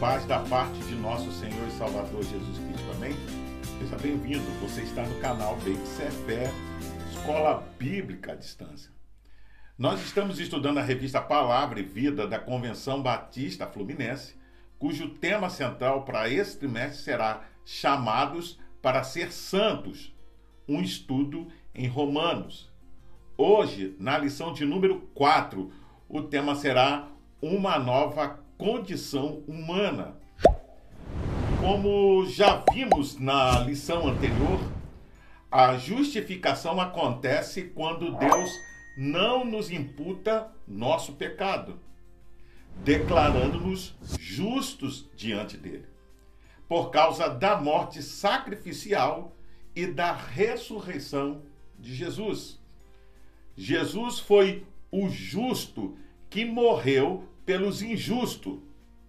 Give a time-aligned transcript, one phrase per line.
[0.00, 2.90] paz da parte de nosso Senhor e Salvador Jesus Cristo.
[2.92, 3.12] Amém?
[3.78, 4.50] Seja bem-vindo.
[4.62, 5.58] Você está no canal
[6.24, 6.50] Fé,
[7.10, 8.90] Escola Bíblica à Distância.
[9.76, 14.36] Nós estamos estudando a revista Palavra e Vida da Convenção Batista Fluminense,
[14.78, 20.16] cujo tema central para esse trimestre será Chamados para Ser Santos,
[20.66, 22.72] um estudo em Romanos.
[23.36, 25.70] Hoje, na lição de número 4,
[26.08, 27.06] o tema será
[27.42, 30.14] Uma Nova condição humana.
[31.62, 34.60] Como já vimos na lição anterior,
[35.50, 38.50] a justificação acontece quando Deus
[38.98, 41.80] não nos imputa nosso pecado,
[42.84, 45.86] declarando-nos justos diante dele,
[46.68, 49.34] por causa da morte sacrificial
[49.74, 51.40] e da ressurreição
[51.78, 52.60] de Jesus.
[53.56, 55.96] Jesus foi o justo
[56.28, 58.60] que morreu pelos injustos,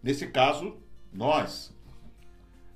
[0.01, 0.75] nesse caso,
[1.13, 1.71] nós.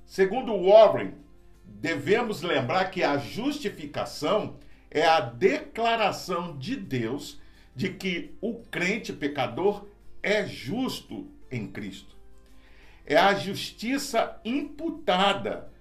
[0.06, 1.16] Segundo Warren,
[1.64, 4.60] devemos lembrar que a justificação
[4.92, 7.42] é a declaração de Deus
[7.76, 9.88] de que o crente pecador
[10.22, 12.16] é justo em Cristo.
[13.04, 15.74] É a justiça imputada,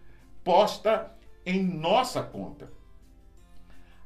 [0.42, 2.72] posta em nossa conta.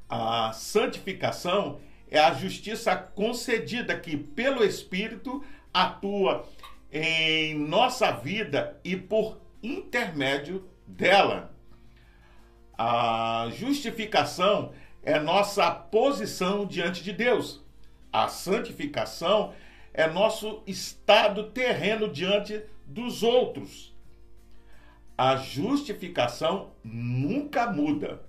[0.08, 1.78] A santificação
[2.10, 6.46] é a justiça concedida que, pelo Espírito, atua
[6.92, 11.54] em nossa vida e por intermédio dela.
[12.76, 17.64] A justificação é nossa posição diante de Deus.
[18.12, 19.52] A santificação
[19.92, 23.94] é nosso estado terreno diante dos outros.
[25.16, 28.22] A justificação nunca muda.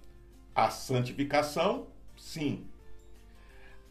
[0.55, 1.87] A santificação,
[2.17, 2.65] sim.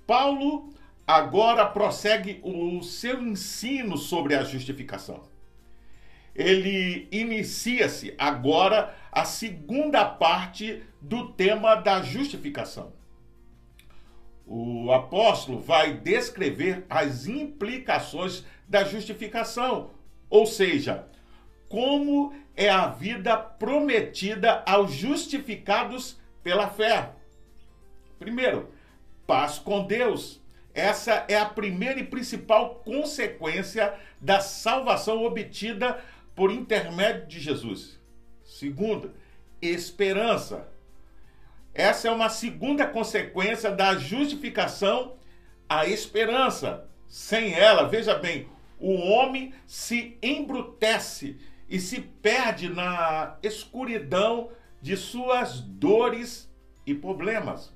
[0.06, 0.74] Paulo
[1.08, 5.22] agora prossegue o seu ensino sobre a justificação.
[6.34, 12.92] Ele inicia-se agora a segunda parte do tema da justificação.
[14.46, 19.90] O apóstolo vai descrever as implicações da justificação,
[20.28, 21.06] ou seja,
[21.70, 27.12] como é a vida prometida aos justificados pela fé.
[28.18, 28.70] Primeiro,
[29.26, 30.38] paz com Deus.
[30.78, 35.98] Essa é a primeira e principal consequência da salvação obtida
[36.36, 37.98] por intermédio de Jesus.
[38.44, 39.12] Segunda,
[39.60, 40.68] esperança.
[41.74, 45.16] Essa é uma segunda consequência da justificação,
[45.68, 46.88] a esperança.
[47.08, 55.60] Sem ela, veja bem, o homem se embrutece e se perde na escuridão de suas
[55.60, 56.48] dores
[56.86, 57.74] e problemas.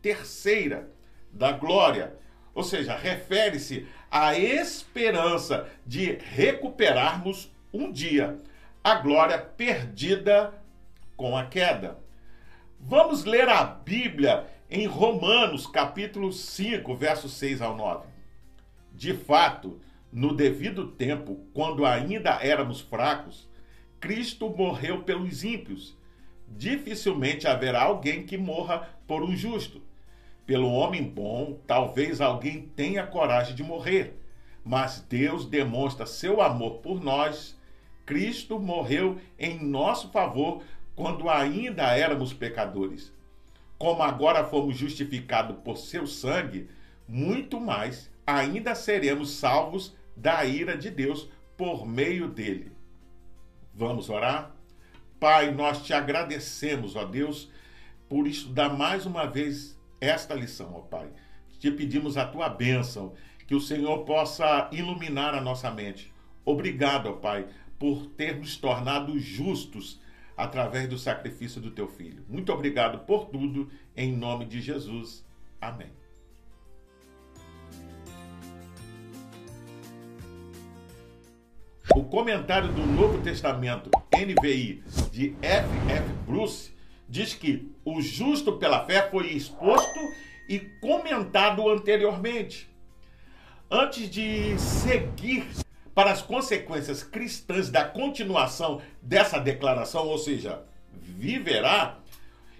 [0.00, 0.90] Terceira,
[1.32, 2.14] da glória.
[2.54, 8.38] Ou seja, refere-se à esperança de recuperarmos um dia
[8.84, 10.52] a glória perdida
[11.16, 11.98] com a queda.
[12.78, 18.06] Vamos ler a Bíblia em Romanos, capítulo 5, versos 6 ao 9.
[18.92, 19.80] De fato,
[20.12, 23.48] no devido tempo, quando ainda éramos fracos,
[23.98, 25.96] Cristo morreu pelos ímpios.
[26.48, 29.80] Dificilmente haverá alguém que morra por um justo
[30.46, 34.18] pelo homem bom, talvez alguém tenha coragem de morrer,
[34.64, 37.58] mas Deus demonstra seu amor por nós.
[38.04, 40.62] Cristo morreu em nosso favor
[40.94, 43.12] quando ainda éramos pecadores.
[43.78, 46.68] Como agora fomos justificados por seu sangue,
[47.08, 52.72] muito mais ainda seremos salvos da ira de Deus por meio dele.
[53.74, 54.54] Vamos orar?
[55.18, 57.50] Pai, nós te agradecemos, ó Deus,
[58.08, 61.08] por estudar mais uma vez esta lição, ó Pai.
[61.60, 63.14] Te pedimos a tua bênção,
[63.46, 66.12] que o Senhor possa iluminar a nossa mente.
[66.44, 67.46] Obrigado, ó Pai,
[67.78, 70.00] por ter nos tornado justos
[70.36, 72.24] através do sacrifício do teu filho.
[72.28, 75.24] Muito obrigado por tudo, em nome de Jesus.
[75.60, 75.90] Amém.
[81.94, 84.82] O comentário do Novo Testamento NVI
[85.12, 85.68] de F.
[85.88, 86.12] F.
[86.26, 86.72] Bruce
[87.12, 90.00] diz que o justo pela fé foi exposto
[90.48, 92.70] e comentado anteriormente.
[93.70, 95.46] Antes de seguir
[95.94, 101.98] para as consequências cristãs da continuação dessa declaração, ou seja, viverá,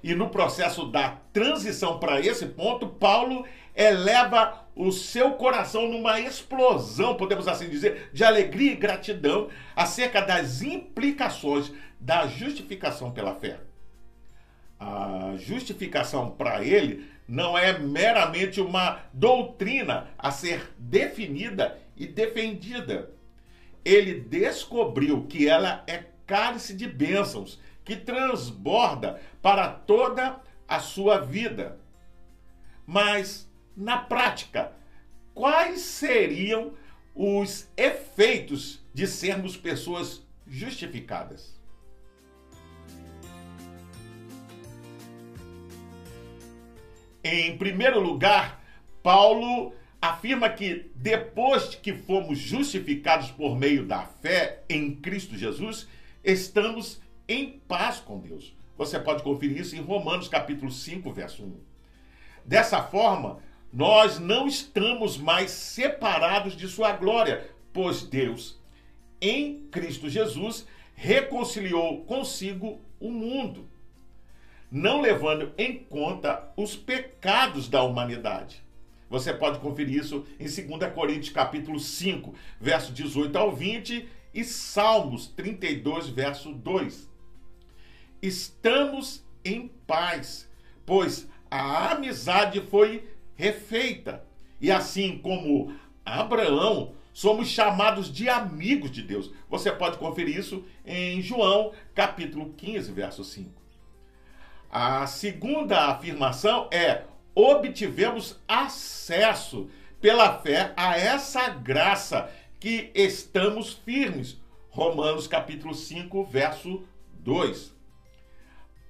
[0.02, 7.16] e no processo da transição para esse ponto, Paulo eleva o seu coração numa explosão,
[7.16, 13.58] podemos assim dizer, de alegria e gratidão acerca das implicações da justificação pela fé
[14.82, 23.10] a justificação para ele não é meramente uma doutrina a ser definida e defendida.
[23.84, 31.78] ele descobriu que ela é cálice de bênçãos que transborda para toda a sua vida.
[32.86, 34.72] Mas, na prática,
[35.34, 36.74] quais seriam
[37.14, 41.60] os efeitos de sermos pessoas justificadas?
[47.24, 48.62] Em primeiro lugar,
[49.02, 55.86] Paulo afirma que depois que fomos justificados por meio da fé em Cristo Jesus,
[56.24, 58.52] estamos em paz com Deus.
[58.76, 61.54] Você pode conferir isso em Romanos capítulo 5, verso 1.
[62.44, 63.38] Dessa forma,
[63.72, 68.58] nós não estamos mais separados de sua glória, pois Deus,
[69.20, 70.66] em Cristo Jesus,
[70.96, 73.68] reconciliou consigo o mundo,
[74.72, 78.64] não levando em conta os pecados da humanidade.
[79.10, 85.26] Você pode conferir isso em 2 Coríntios capítulo 5, verso 18 ao 20 e Salmos
[85.26, 87.06] 32, verso 2.
[88.22, 90.48] Estamos em paz,
[90.86, 94.24] pois a amizade foi refeita.
[94.58, 99.30] E assim como Abraão, somos chamados de amigos de Deus.
[99.50, 103.61] Você pode conferir isso em João, capítulo 15, verso 5.
[104.74, 107.02] A segunda afirmação é:
[107.34, 109.68] obtivemos acesso
[110.00, 114.40] pela fé a essa graça que estamos firmes.
[114.70, 116.84] Romanos capítulo 5, verso
[117.18, 117.76] 2.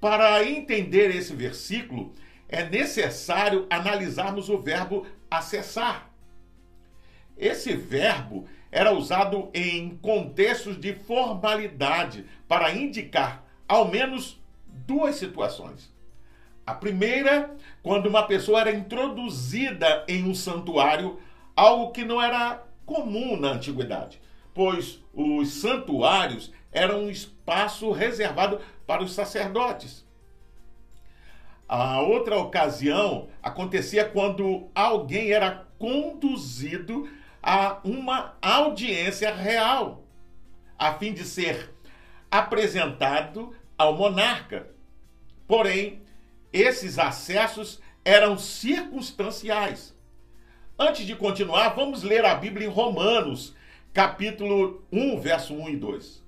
[0.00, 2.12] Para entender esse versículo,
[2.48, 6.12] é necessário analisarmos o verbo acessar.
[7.36, 14.41] Esse verbo era usado em contextos de formalidade para indicar ao menos
[14.92, 15.90] duas situações.
[16.66, 21.18] A primeira, quando uma pessoa era introduzida em um santuário,
[21.56, 24.20] algo que não era comum na antiguidade,
[24.54, 30.06] pois os santuários eram um espaço reservado para os sacerdotes.
[31.66, 37.08] A outra ocasião acontecia quando alguém era conduzido
[37.42, 40.04] a uma audiência real,
[40.78, 41.74] a fim de ser
[42.30, 44.71] apresentado ao monarca.
[45.46, 46.02] Porém,
[46.52, 49.94] esses acessos eram circunstanciais.
[50.78, 53.54] Antes de continuar, vamos ler a Bíblia em Romanos,
[53.92, 56.22] capítulo 1, verso 1 e 2.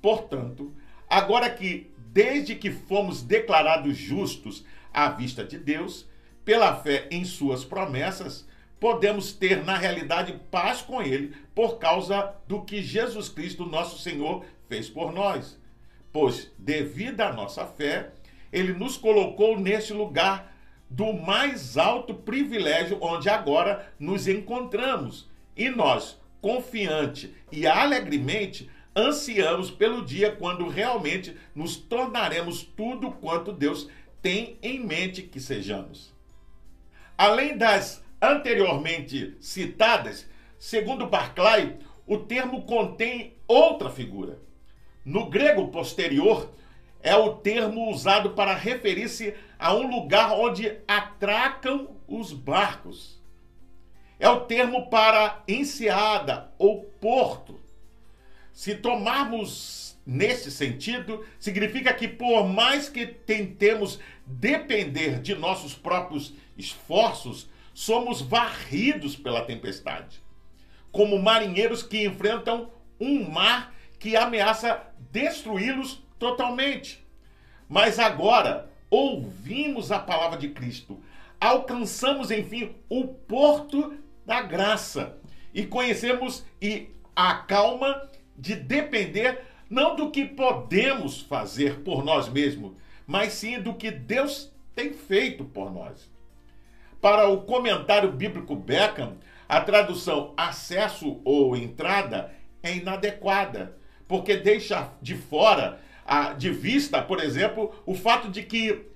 [0.00, 0.72] Portanto,
[1.08, 6.06] agora que, desde que fomos declarados justos à vista de Deus,
[6.44, 8.48] pela fé em Suas promessas,
[8.80, 14.44] podemos ter na realidade paz com Ele por causa do que Jesus Cristo, nosso Senhor,
[14.68, 15.58] fez por nós.
[16.12, 18.12] Pois, devido à nossa fé,
[18.52, 20.54] ele nos colocou neste lugar
[20.88, 25.28] do mais alto privilégio onde agora nos encontramos.
[25.56, 33.88] E nós, confiante e alegremente, ansiamos pelo dia quando realmente nos tornaremos tudo quanto Deus
[34.22, 36.14] tem em mente que sejamos.
[37.16, 40.28] Além das anteriormente citadas,
[40.58, 44.38] segundo Barclay, o termo contém outra figura.
[45.04, 46.52] No grego posterior,
[47.08, 53.18] é o termo usado para referir-se a um lugar onde atracam os barcos.
[54.20, 57.58] É o termo para enseada ou porto.
[58.52, 67.48] Se tomarmos nesse sentido, significa que por mais que tentemos depender de nossos próprios esforços,
[67.72, 70.20] somos varridos pela tempestade,
[70.92, 77.06] como marinheiros que enfrentam um mar que ameaça destruí-los totalmente.
[77.68, 80.98] Mas agora ouvimos a palavra de Cristo,
[81.40, 83.94] alcançamos enfim o porto
[84.24, 85.18] da graça
[85.54, 92.72] e conhecemos e a calma de depender não do que podemos fazer por nós mesmos,
[93.06, 96.10] mas sim do que Deus tem feito por nós.
[97.00, 99.16] Para o comentário bíblico Beckham,
[99.48, 105.80] a tradução acesso ou entrada é inadequada, porque deixa de fora
[106.36, 108.86] de vista, por exemplo, o fato de que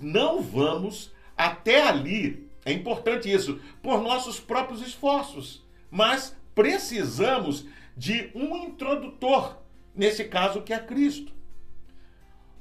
[0.00, 8.56] não vamos até ali, é importante isso, por nossos próprios esforços, mas precisamos de um
[8.56, 9.58] introdutor,
[9.94, 11.32] nesse caso que é Cristo.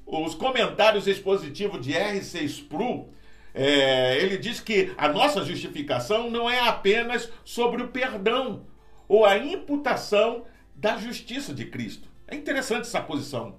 [0.05, 2.43] Os comentários expositivos de R.C.
[2.45, 3.13] Sproul,
[3.53, 8.65] é, ele diz que a nossa justificação não é apenas sobre o perdão
[9.07, 12.07] ou a imputação da justiça de Cristo.
[12.27, 13.55] É interessante essa posição.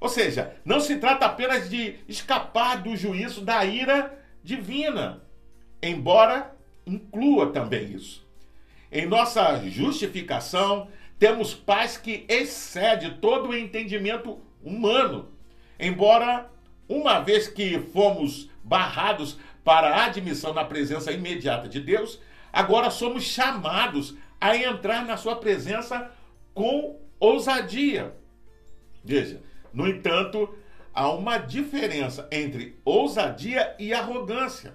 [0.00, 5.22] Ou seja, não se trata apenas de escapar do juízo da ira divina,
[5.82, 6.54] embora
[6.86, 8.26] inclua também isso.
[8.90, 10.88] Em nossa justificação,
[11.18, 15.28] temos paz que excede todo o entendimento humano.
[15.78, 16.48] Embora,
[16.88, 22.20] uma vez que fomos barrados para a admissão na presença imediata de Deus,
[22.52, 26.10] agora somos chamados a entrar na sua presença
[26.54, 28.14] com ousadia.
[29.04, 29.42] Veja,
[29.78, 30.52] no entanto,
[30.92, 34.74] há uma diferença entre ousadia e arrogância.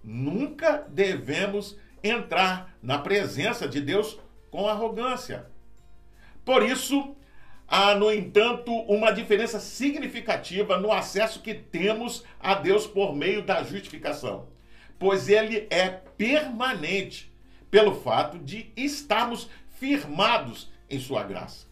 [0.00, 4.16] Nunca devemos entrar na presença de Deus
[4.48, 5.46] com arrogância.
[6.44, 7.16] Por isso,
[7.66, 13.64] há, no entanto, uma diferença significativa no acesso que temos a Deus por meio da
[13.64, 14.46] justificação,
[15.00, 17.34] pois ele é permanente
[17.72, 21.67] pelo fato de estarmos firmados em sua graça.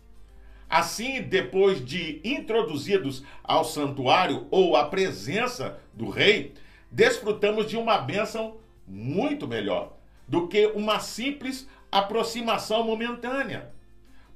[0.69, 6.55] Assim, depois de introduzidos ao santuário ou à presença do rei,
[6.91, 8.57] desfrutamos de uma bênção
[8.87, 9.97] muito melhor
[10.27, 13.73] do que uma simples aproximação momentânea,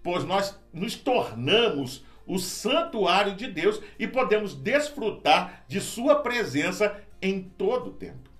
[0.02, 7.42] pois nós nos tornamos o santuário de Deus e podemos desfrutar de sua presença em
[7.42, 8.30] todo o tempo.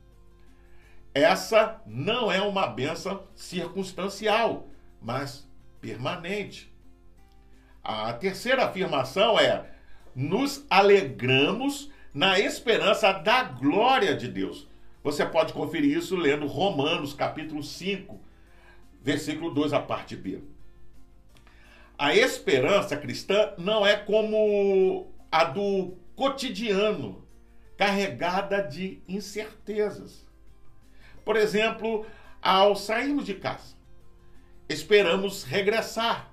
[1.13, 4.69] Essa não é uma benção circunstancial,
[5.03, 5.49] mas
[5.81, 6.73] permanente.
[7.83, 9.65] A terceira afirmação é:
[10.15, 14.69] nos alegramos na esperança da glória de Deus.
[15.03, 18.21] Você pode conferir isso lendo Romanos, capítulo 5,
[19.03, 20.43] versículo 2, a parte B.
[21.97, 27.25] A esperança cristã não é como a do cotidiano,
[27.77, 30.27] carregada de incertezas.
[31.25, 32.05] Por exemplo,
[32.43, 33.75] ao sairmos de casa,
[34.69, 36.30] esperamos regressar,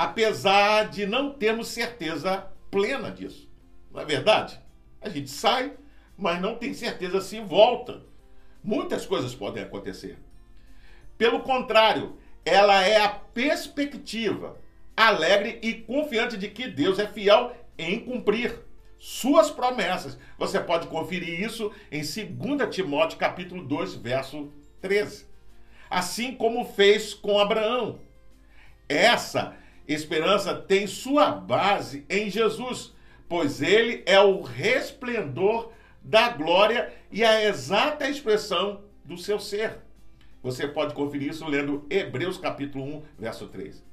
[0.00, 3.50] apesar de não termos certeza plena disso.
[3.92, 4.58] Não é verdade?
[4.98, 5.74] A gente sai,
[6.16, 8.02] mas não tem certeza se volta.
[8.64, 10.18] Muitas coisas podem acontecer.
[11.18, 12.16] Pelo contrário,
[12.46, 14.58] ela é a perspectiva
[14.96, 18.58] alegre e confiante de que Deus é fiel em cumprir
[18.98, 20.18] suas promessas.
[20.38, 25.26] Você pode conferir isso em 2 Timóteo capítulo 2, verso 13.
[25.90, 28.00] Assim como fez com Abraão.
[28.88, 32.92] Essa esperança tem sua base em Jesus,
[33.28, 35.72] pois ele é o resplendor
[36.02, 39.78] da glória e a exata expressão do seu ser.
[40.42, 43.84] Você pode conferir isso lendo Hebreus capítulo 1, verso 3.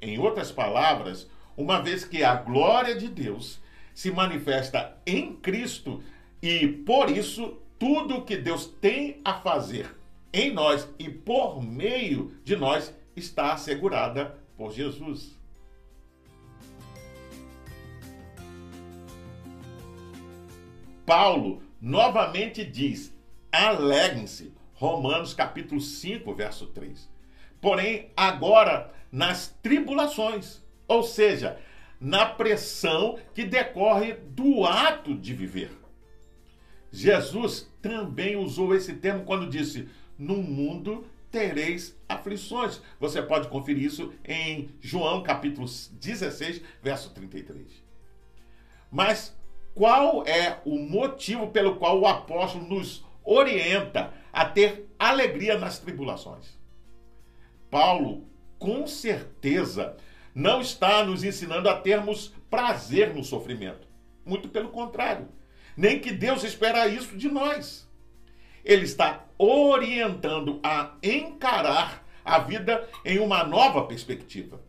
[0.00, 3.60] Em outras palavras, uma vez que a glória de Deus
[3.94, 6.02] se manifesta em Cristo
[6.40, 9.94] e por isso tudo que Deus tem a fazer
[10.32, 15.38] em nós e por meio de nós está assegurada por Jesus.
[21.04, 23.14] Paulo novamente diz:
[23.50, 24.52] alegrem-se.
[24.74, 27.08] Romanos capítulo 5, verso 3.
[27.60, 31.60] Porém, agora nas tribulações, ou seja,
[32.00, 35.70] na pressão que decorre do ato de viver.
[36.90, 42.80] Jesus também usou esse termo quando disse: No mundo tereis aflições.
[43.00, 47.82] Você pode conferir isso em João capítulo 16, verso 33.
[48.90, 49.34] Mas
[49.74, 56.60] qual é o motivo pelo qual o apóstolo nos orienta a ter alegria nas tribulações?
[57.70, 59.96] Paulo, com certeza,
[60.34, 63.88] não está nos ensinando a termos prazer no sofrimento.
[64.26, 65.26] Muito pelo contrário.
[65.74, 67.90] Nem que Deus espera isso de nós.
[68.64, 74.60] Ele está orientando a encarar a vida em uma nova perspectiva.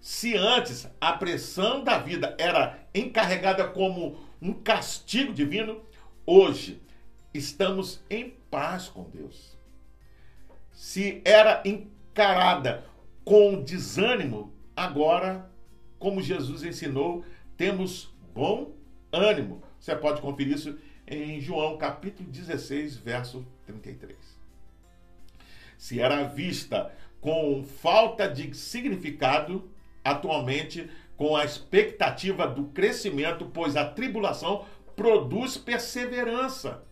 [0.00, 5.82] Se antes a pressão da vida era encarregada como um castigo divino,
[6.24, 6.80] hoje
[7.34, 9.58] estamos em paz com Deus.
[10.72, 12.84] Se era encarada
[13.24, 14.50] com desânimo,
[14.80, 15.50] Agora,
[15.98, 17.22] como Jesus ensinou,
[17.54, 18.72] temos bom
[19.12, 19.62] ânimo.
[19.78, 20.78] Você pode conferir isso
[21.10, 24.16] em João capítulo 16, verso 33.
[25.76, 29.68] Se era vista com falta de significado,
[30.04, 34.64] atualmente com a expectativa do crescimento, pois a tribulação
[34.94, 36.84] produz perseverança,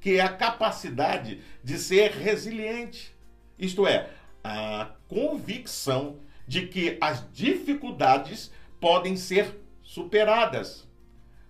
[0.00, 3.14] que é a capacidade de ser resiliente.
[3.58, 4.08] Isto é,
[4.42, 6.16] a convicção
[6.48, 8.50] de que as dificuldades
[8.80, 10.88] podem ser superadas.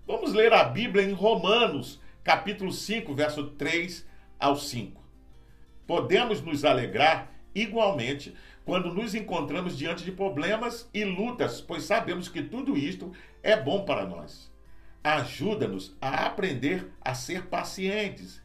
[0.07, 4.07] Vamos ler a Bíblia em Romanos, capítulo 5, verso 3
[4.39, 5.01] ao 5.
[5.87, 8.35] Podemos nos alegrar igualmente
[8.65, 13.13] quando nos encontramos diante de problemas e lutas, pois sabemos que tudo isto
[13.43, 14.51] é bom para nós.
[15.03, 18.41] Ajuda-nos a aprender a ser pacientes.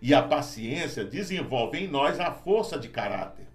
[0.00, 3.46] E a paciência desenvolve em nós a força de caráter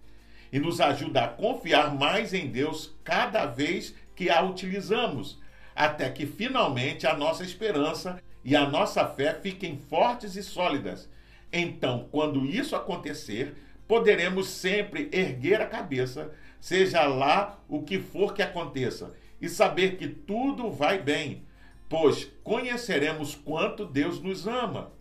[0.51, 5.39] e nos ajuda a confiar mais em Deus cada vez que a utilizamos,
[5.73, 11.09] até que finalmente a nossa esperança e a nossa fé fiquem fortes e sólidas.
[11.51, 13.55] Então, quando isso acontecer,
[13.87, 20.07] poderemos sempre erguer a cabeça, seja lá o que for que aconteça, e saber que
[20.07, 21.43] tudo vai bem,
[21.89, 24.91] pois conheceremos quanto Deus nos ama.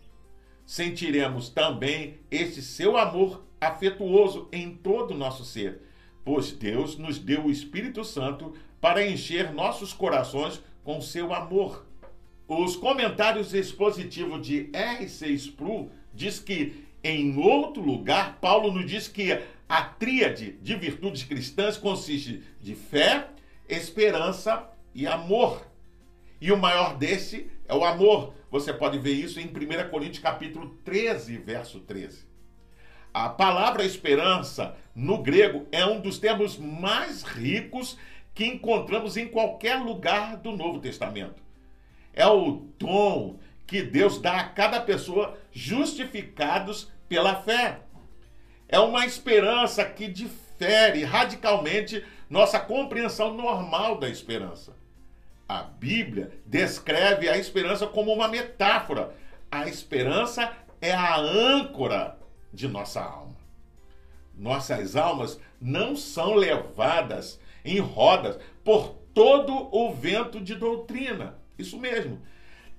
[0.65, 5.81] Sentiremos também este seu amor afetuoso em todo o nosso ser,
[6.25, 11.85] pois Deus nos deu o Espírito Santo para encher nossos corações com seu amor.
[12.53, 15.29] Os comentários expositivos de R.C.
[15.35, 21.77] Sproul diz que em outro lugar Paulo nos diz que a tríade de virtudes cristãs
[21.77, 23.29] consiste de fé,
[23.69, 25.65] esperança e amor.
[26.41, 28.33] E o maior desse é o amor.
[28.51, 32.27] Você pode ver isso em 1 Coríntios capítulo 13, verso 13.
[33.13, 37.97] A palavra esperança no grego é um dos termos mais ricos
[38.35, 41.50] que encontramos em qualquer lugar do Novo Testamento.
[42.13, 47.79] É o dom que Deus dá a cada pessoa justificados pela fé.
[48.67, 54.73] É uma esperança que difere radicalmente nossa compreensão normal da esperança.
[55.47, 59.13] A Bíblia descreve a esperança como uma metáfora.
[59.51, 62.17] A esperança é a âncora
[62.53, 63.35] de nossa alma.
[64.33, 71.40] Nossas almas não são levadas em rodas por todo o vento de doutrina.
[71.61, 72.21] Isso mesmo.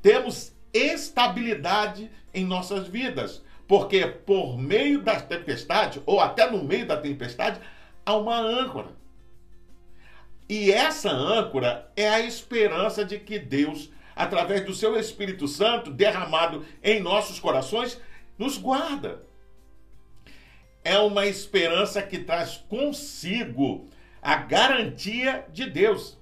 [0.01, 6.97] Temos estabilidade em nossas vidas, porque por meio da tempestade, ou até no meio da
[6.97, 7.61] tempestade,
[8.05, 8.89] há uma âncora.
[10.49, 16.67] E essa âncora é a esperança de que Deus, através do seu Espírito Santo derramado
[16.83, 18.01] em nossos corações,
[18.37, 19.23] nos guarda
[20.85, 23.89] é uma esperança que traz consigo
[24.21, 26.19] a garantia de Deus.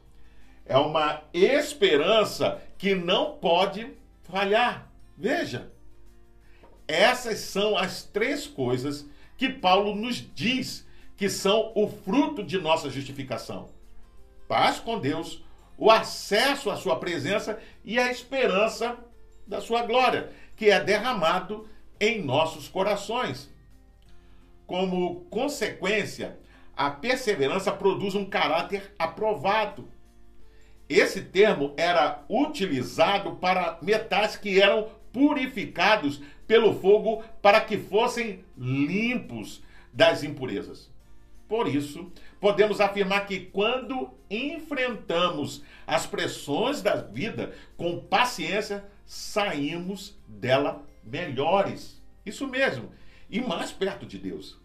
[0.71, 4.89] É uma esperança que não pode falhar.
[5.19, 5.73] Veja,
[6.87, 9.05] essas são as três coisas
[9.37, 13.69] que Paulo nos diz que são o fruto de nossa justificação:
[14.47, 15.43] paz com Deus,
[15.77, 18.97] o acesso à Sua presença e a esperança
[19.49, 23.53] da Sua glória, que é derramado em nossos corações.
[24.69, 26.39] Como consequência,
[26.77, 29.89] a perseverança produz um caráter aprovado.
[30.91, 39.63] Esse termo era utilizado para metais que eram purificados pelo fogo para que fossem limpos
[39.93, 40.91] das impurezas.
[41.49, 50.85] Por isso, podemos afirmar que quando enfrentamos as pressões da vida com paciência, saímos dela
[51.05, 52.03] melhores.
[52.27, 52.91] Isso mesmo,
[53.31, 54.59] e mais perto de Deus.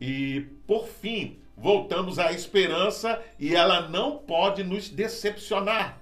[0.00, 6.00] E, por fim, voltamos à esperança e ela não pode nos decepcionar.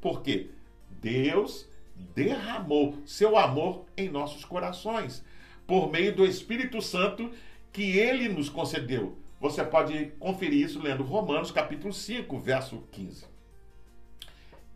[0.00, 0.50] Por quê?
[0.88, 1.68] Deus
[2.14, 5.24] derramou seu amor em nossos corações
[5.66, 7.30] por meio do Espírito Santo
[7.72, 9.16] que ele nos concedeu.
[9.40, 13.26] Você pode conferir isso lendo Romanos capítulo 5, verso 15.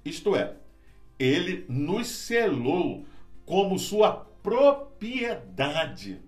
[0.05, 0.55] Isto é,
[1.19, 3.07] ele nos selou
[3.45, 6.21] como sua propriedade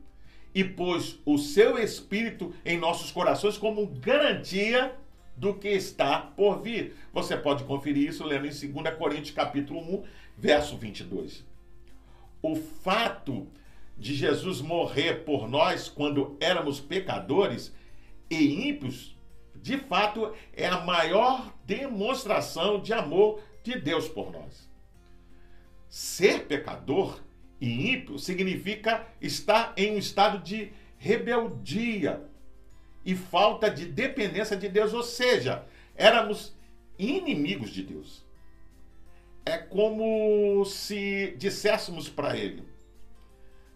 [0.54, 4.94] e pôs o seu espírito em nossos corações como garantia
[5.37, 6.96] do que está por vir.
[7.12, 10.04] Você pode conferir isso lendo em 2 Coríntios capítulo 1,
[10.37, 11.44] verso 22.
[12.42, 13.46] O fato
[13.96, 17.74] de Jesus morrer por nós quando éramos pecadores
[18.30, 19.16] e ímpios,
[19.54, 24.68] de fato é a maior demonstração de amor de Deus por nós.
[25.88, 27.20] Ser pecador
[27.60, 32.22] e ímpio significa estar em um estado de rebeldia
[33.04, 35.64] e falta de dependência de Deus, ou seja,
[35.96, 36.54] éramos
[36.98, 38.24] inimigos de Deus.
[39.44, 42.62] É como se disséssemos para ele: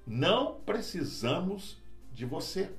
[0.06, 1.80] não precisamos
[2.12, 2.70] de você.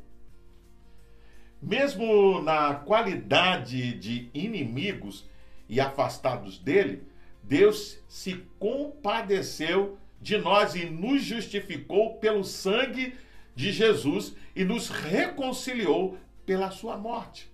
[1.62, 5.28] Mesmo na qualidade de inimigos
[5.68, 7.08] e afastados dele,
[7.42, 13.14] Deus se compadeceu de nós e nos justificou pelo sangue
[13.54, 17.52] de Jesus e nos reconciliou pela sua morte.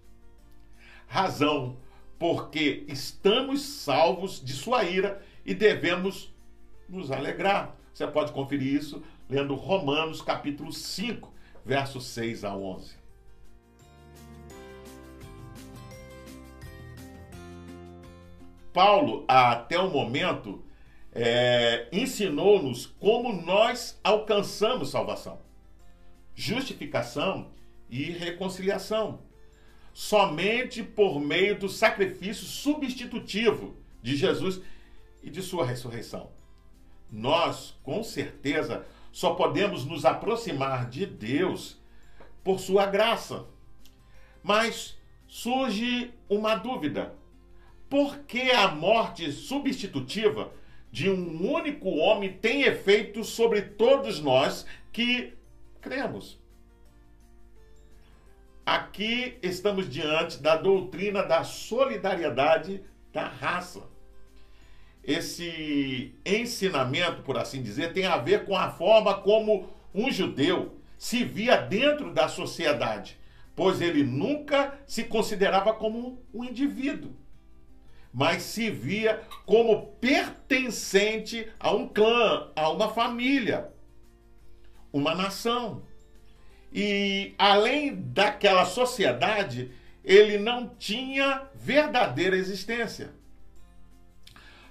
[1.08, 1.78] Razão
[2.20, 6.32] porque estamos salvos de sua ira e devemos
[6.88, 7.76] nos alegrar.
[7.92, 11.34] Você pode conferir isso lendo Romanos capítulo 5,
[11.66, 13.00] versos 6 a 11.
[18.72, 20.64] Paulo, até o momento,
[21.14, 25.40] é, ensinou-nos como nós alcançamos salvação.
[26.36, 27.52] Justificação
[27.90, 29.22] e reconciliação.
[29.94, 34.62] Somente por meio do sacrifício substitutivo de Jesus
[35.22, 36.32] e de sua ressurreição.
[37.12, 41.78] Nós, com certeza, só podemos nos aproximar de Deus
[42.44, 43.46] por sua graça.
[44.44, 47.16] Mas surge uma dúvida:
[47.90, 50.54] por que a morte substitutiva
[50.92, 55.34] de um único homem tem efeito sobre todos nós que
[55.82, 56.40] cremos?
[58.66, 63.82] Aqui estamos diante da doutrina da solidariedade da raça.
[65.04, 71.24] Esse ensinamento, por assim dizer, tem a ver com a forma como um judeu se
[71.24, 73.18] via dentro da sociedade,
[73.56, 77.16] pois ele nunca se considerava como um indivíduo,
[78.14, 83.70] mas se via como pertencente a um clã, a uma família,
[84.92, 85.84] uma nação.
[86.72, 89.72] E além daquela sociedade,
[90.04, 93.14] ele não tinha verdadeira existência.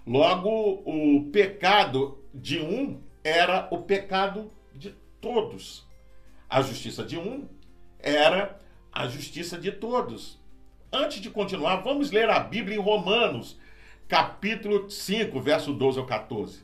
[0.07, 5.87] Logo, o pecado de um era o pecado de todos.
[6.49, 7.47] A justiça de um
[7.99, 8.59] era
[8.93, 10.38] a justiça de todos.
[10.93, 13.59] Antes de continuar, vamos ler a Bíblia em Romanos,
[14.07, 16.63] capítulo 5, verso 12 ao 14.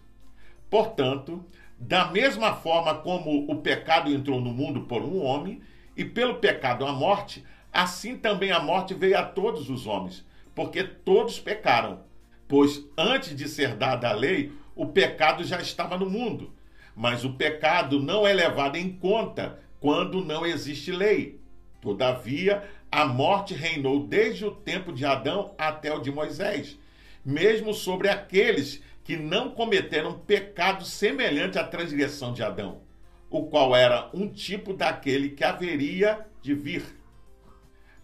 [0.71, 1.45] Portanto,
[1.79, 5.61] da mesma forma como o pecado entrou no mundo por um homem,
[5.97, 10.83] e pelo pecado a morte, assim também a morte veio a todos os homens, porque
[10.83, 12.01] todos pecaram
[12.49, 16.53] pois antes de ser dada a lei, o pecado já estava no mundo.
[16.95, 21.41] Mas o pecado não é levado em conta quando não existe lei.
[21.81, 22.63] Todavia,
[22.95, 26.79] a morte reinou desde o tempo de Adão até o de Moisés,
[27.25, 32.83] mesmo sobre aqueles que não cometeram pecado semelhante à transgressão de Adão,
[33.29, 36.85] o qual era um tipo daquele que haveria de vir.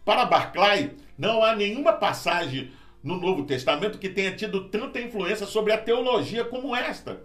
[0.05, 5.73] Para Barclay, não há nenhuma passagem no Novo Testamento que tenha tido tanta influência sobre
[5.73, 7.23] a teologia como esta.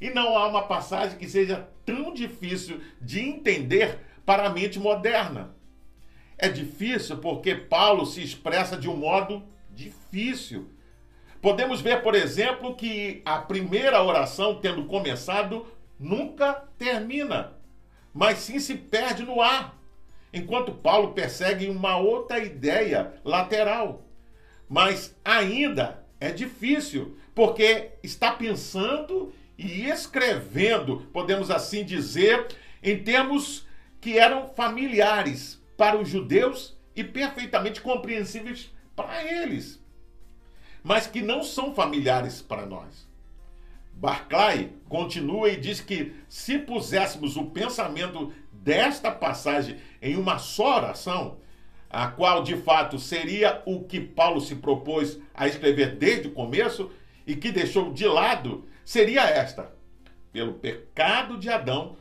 [0.00, 5.61] E não há uma passagem que seja tão difícil de entender para a mente moderna.
[6.42, 10.68] É difícil porque Paulo se expressa de um modo difícil.
[11.40, 15.66] Podemos ver, por exemplo, que a primeira oração, tendo começado,
[15.98, 17.54] nunca termina,
[18.12, 19.74] mas sim se perde no ar,
[20.32, 24.04] enquanto Paulo persegue uma outra ideia lateral
[24.72, 32.46] mas ainda é difícil, porque está pensando e escrevendo, podemos assim dizer,
[32.82, 33.66] em termos
[34.00, 39.82] que eram familiares para os judeus e perfeitamente compreensíveis para eles,
[40.82, 43.08] mas que não são familiares para nós.
[43.94, 51.38] Barclay continua e diz que se puséssemos o pensamento desta passagem em uma só oração,
[51.88, 56.90] a qual de fato seria o que Paulo se propôs a escrever desde o começo
[57.26, 59.72] e que deixou de lado, seria esta:
[60.32, 61.96] pelo pecado de Adão,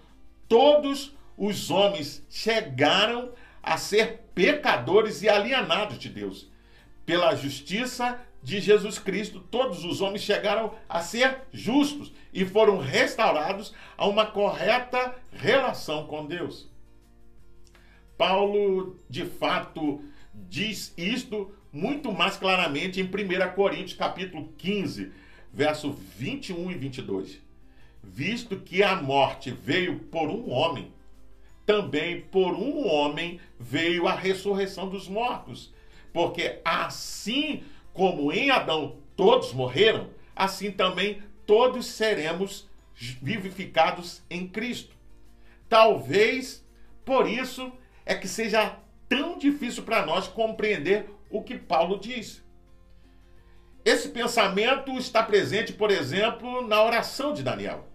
[0.47, 3.31] todos os homens chegaram
[3.61, 6.49] a ser pecadores e alienados de Deus.
[7.05, 13.73] Pela justiça de Jesus Cristo, todos os homens chegaram a ser justos e foram restaurados
[13.97, 16.69] a uma correta relação com Deus.
[18.17, 25.11] Paulo, de fato, diz isto muito mais claramente em 1 Coríntios, capítulo 15,
[25.53, 27.39] verso 21 e 22.
[28.03, 30.91] Visto que a morte veio por um homem,
[31.71, 35.73] também por um homem veio a ressurreição dos mortos.
[36.11, 44.93] Porque assim como em Adão todos morreram, assim também todos seremos vivificados em Cristo.
[45.69, 46.61] Talvez
[47.05, 47.71] por isso
[48.05, 52.43] é que seja tão difícil para nós compreender o que Paulo diz.
[53.85, 57.87] Esse pensamento está presente, por exemplo, na oração de Daniel,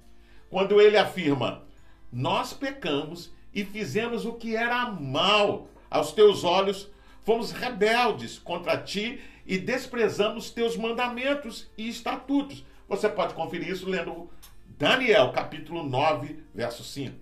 [0.48, 1.62] quando ele afirma:
[2.10, 6.90] Nós pecamos e fizemos o que era mal aos teus olhos,
[7.24, 12.66] fomos rebeldes contra ti e desprezamos teus mandamentos e estatutos.
[12.86, 14.30] Você pode conferir isso lendo
[14.66, 17.16] Daniel, capítulo 9, verso 5.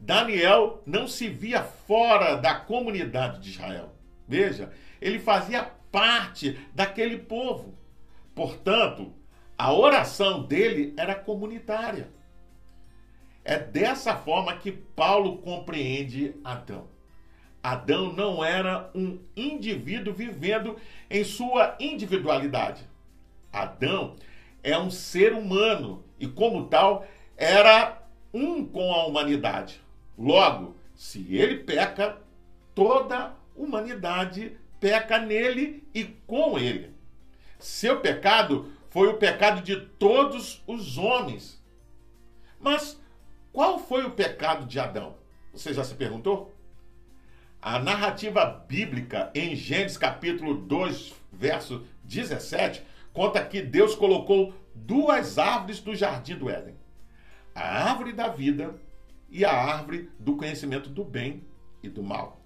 [0.00, 3.94] Daniel não se via fora da comunidade de Israel.
[4.26, 7.78] Veja, ele fazia parte daquele povo.
[8.34, 9.12] Portanto,
[9.56, 12.17] a oração dele era comunitária.
[13.48, 16.86] É dessa forma que Paulo compreende Adão.
[17.62, 20.76] Adão não era um indivíduo vivendo
[21.08, 22.86] em sua individualidade.
[23.50, 24.16] Adão
[24.62, 27.06] é um ser humano e, como tal,
[27.38, 28.02] era
[28.34, 29.80] um com a humanidade.
[30.18, 32.18] Logo, Se ele peca,
[32.74, 36.94] toda humanidade peca nele e com ele.
[37.58, 41.58] Seu pecado foi o pecado de todos os homens.
[42.60, 43.00] Mas
[43.58, 45.16] qual foi o pecado de Adão?
[45.52, 46.54] Você já se perguntou?
[47.60, 55.82] A narrativa bíblica em Gênesis capítulo 2, verso 17, conta que Deus colocou duas árvores
[55.82, 56.76] no jardim do Éden:
[57.52, 58.76] a árvore da vida
[59.28, 61.44] e a árvore do conhecimento do bem
[61.82, 62.40] e do mal.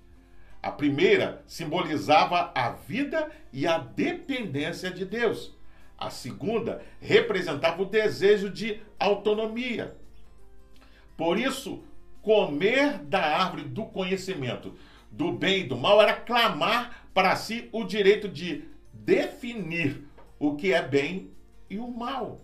[0.63, 5.55] A primeira simbolizava a vida e a dependência de Deus.
[5.99, 10.01] A segunda representava o desejo de autonomia.
[11.23, 11.85] Por isso,
[12.21, 14.75] comer da árvore do conhecimento
[15.09, 20.05] do bem e do mal era clamar para si o direito de definir
[20.37, 21.31] o que é bem
[21.71, 22.41] e o mal.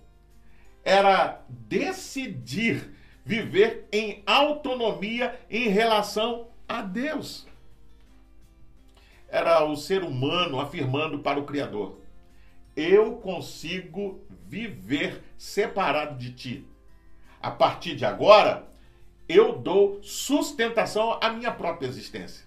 [0.84, 7.48] Era decidir viver em autonomia em relação a Deus.
[9.28, 11.98] Era o ser humano afirmando para o Criador:
[12.76, 16.64] Eu consigo viver separado de ti.
[17.40, 18.67] A partir de agora,
[19.28, 22.46] eu dou sustentação à minha própria existência.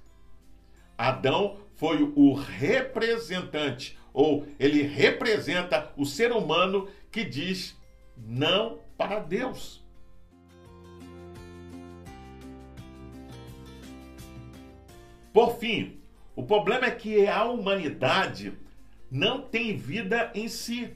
[0.98, 7.76] Adão foi o representante, ou ele representa o ser humano que diz
[8.18, 9.82] não para Deus.
[15.34, 16.02] Por fim,
[16.36, 18.54] o problema é que a humanidade
[19.10, 20.96] não tem vida em si.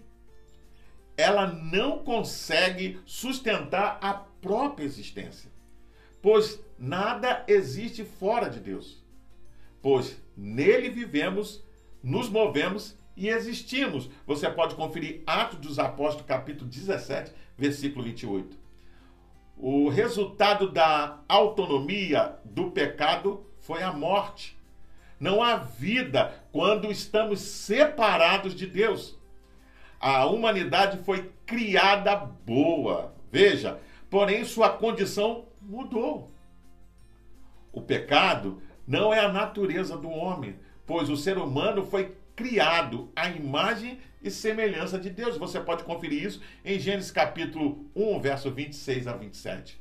[1.17, 5.49] Ela não consegue sustentar a própria existência,
[6.25, 9.05] pois nada existe fora de Deus.
[9.79, 11.63] Pois nele vivemos,
[12.01, 14.09] nos movemos e existimos.
[14.25, 18.57] Você pode conferir Atos dos Apóstolos, capítulo 17, versículo 28.
[19.55, 24.57] O resultado da autonomia do pecado foi a morte.
[25.19, 29.15] Não há vida quando estamos separados de Deus.
[29.99, 36.31] A humanidade foi criada boa, veja, porém sua condição mudou.
[37.71, 43.29] O pecado não é a natureza do homem, pois o ser humano foi criado à
[43.29, 45.37] imagem e semelhança de Deus.
[45.37, 49.79] Você pode conferir isso em Gênesis capítulo 1, verso 26 a 27.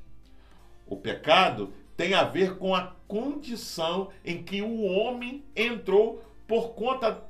[0.86, 7.22] O pecado tem a ver com a condição em que o homem entrou por conta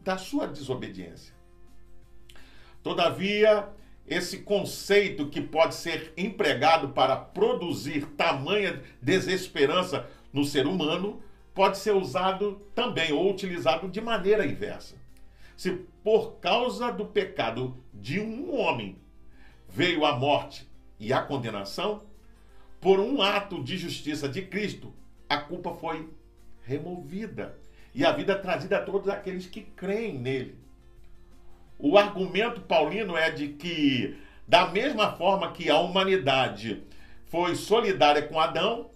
[0.00, 1.34] da sua desobediência.
[2.82, 3.68] Todavia,
[4.06, 11.22] esse conceito que pode ser empregado para produzir tamanha desesperança no ser humano
[11.54, 14.96] pode ser usado também ou utilizado de maneira inversa.
[15.56, 18.96] Se por causa do pecado de um homem
[19.68, 20.66] veio a morte
[20.98, 22.02] e a condenação,
[22.80, 24.92] por um ato de justiça de Cristo,
[25.28, 26.08] a culpa foi
[26.62, 27.58] removida
[27.94, 30.59] e a vida trazida a todos aqueles que creem nele.
[31.82, 36.82] O argumento paulino é de que, da mesma forma que a humanidade
[37.26, 38.90] foi solidária com Adão,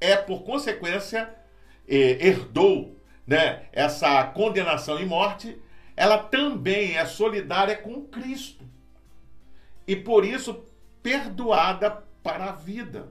[0.00, 1.34] é por consequência
[1.88, 5.58] eh, herdou né, essa condenação e morte,
[5.96, 8.64] ela também é solidária com Cristo.
[9.86, 10.64] E por isso
[11.02, 13.08] perdoada para a vida.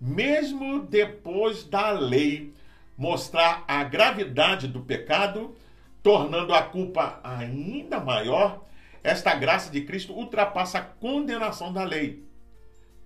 [0.00, 2.52] Mesmo depois da lei
[2.96, 5.56] mostrar a gravidade do pecado,
[6.02, 8.64] tornando a culpa ainda maior,
[9.02, 12.24] esta graça de Cristo ultrapassa a condenação da lei.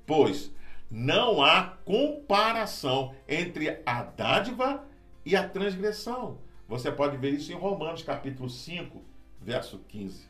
[0.07, 0.53] Pois
[0.91, 4.85] não há comparação entre a dádiva
[5.25, 6.39] e a transgressão.
[6.69, 9.03] Você pode ver isso em Romanos capítulo 5,
[9.41, 10.29] verso 15.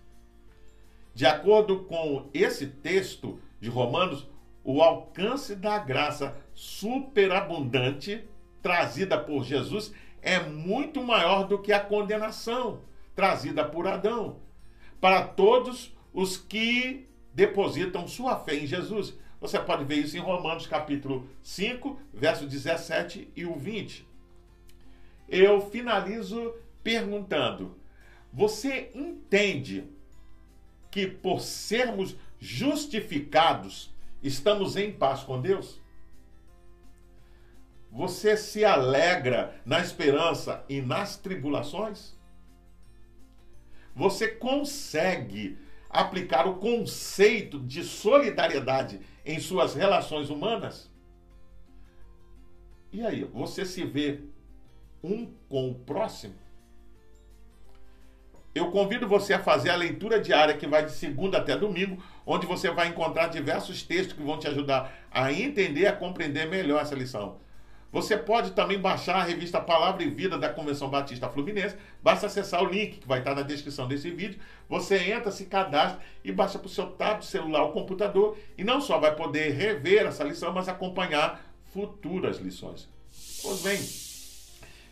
[1.14, 4.28] De acordo com esse texto de Romanos,
[4.64, 8.24] o alcance da graça superabundante
[8.62, 12.80] trazida por Jesus é muito maior do que a condenação
[13.14, 14.40] trazida por Adão.
[15.00, 19.14] Para todos os que depositam sua fé em Jesus.
[19.40, 24.06] Você pode ver isso em Romanos capítulo 5, verso 17 e o 20.
[25.28, 27.76] Eu finalizo perguntando:
[28.32, 29.84] você entende
[30.90, 35.81] que por sermos justificados, estamos em paz com Deus?
[38.02, 42.18] Você se alegra na esperança e nas tribulações?
[43.94, 45.56] Você consegue
[45.88, 50.90] aplicar o conceito de solidariedade em suas relações humanas?
[52.90, 54.22] E aí, você se vê
[55.00, 56.34] um com o próximo?
[58.54, 62.46] eu convido você a fazer a leitura diária que vai de segunda até domingo, onde
[62.46, 66.82] você vai encontrar diversos textos que vão te ajudar a entender e a compreender melhor
[66.82, 67.40] essa lição.
[67.92, 71.76] Você pode também baixar a revista Palavra e Vida da Convenção Batista Fluminense.
[72.02, 74.40] Basta acessar o link que vai estar na descrição desse vídeo.
[74.66, 78.38] Você entra, se cadastra e baixa para o seu tablet, celular ou computador.
[78.56, 82.88] E não só vai poder rever essa lição, mas acompanhar futuras lições.
[83.42, 83.78] Pois bem,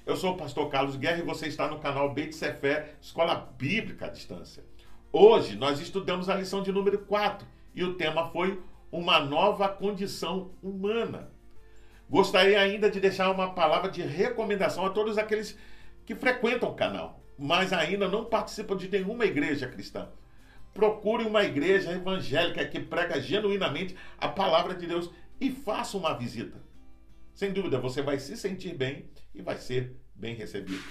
[0.05, 4.07] eu sou o pastor Carlos Guerra e você está no canal Beit Fé, Escola Bíblica
[4.07, 4.63] à Distância.
[5.11, 8.61] Hoje nós estudamos a lição de número 4 e o tema foi
[8.93, 11.31] uma nova condição humana.
[12.11, 15.57] Gostaria ainda de deixar uma palavra de recomendação a todos aqueles
[16.05, 20.09] que frequentam o canal, mas ainda não participam de nenhuma igreja cristã.
[20.75, 25.09] Procure uma igreja evangélica que prega genuinamente a palavra de Deus
[25.41, 26.59] e faça uma visita.
[27.33, 30.83] Sem dúvida, você vai se sentir bem e vai ser bem recebido.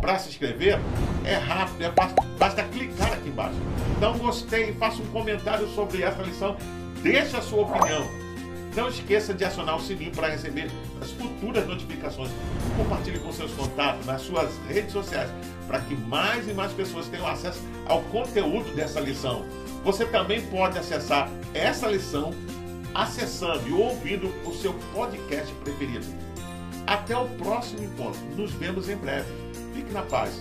[0.00, 0.78] Para se inscrever,
[1.26, 3.58] é rápido, é fácil, basta clicar aqui embaixo.
[4.02, 6.56] Um gostei, faça um comentário sobre essa lição,
[7.02, 8.27] deixe a sua opinião.
[8.78, 10.70] Não esqueça de acionar o sininho para receber
[11.02, 12.30] as futuras notificações.
[12.76, 15.28] Compartilhe com seus contatos nas suas redes sociais
[15.66, 19.44] para que mais e mais pessoas tenham acesso ao conteúdo dessa lição.
[19.82, 22.32] Você também pode acessar essa lição
[22.94, 26.06] acessando e ouvindo o seu podcast preferido.
[26.86, 28.20] Até o próximo encontro.
[28.36, 29.28] Nos vemos em breve.
[29.74, 30.40] Fique na paz.